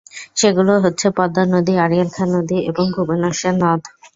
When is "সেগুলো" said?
0.35-0.73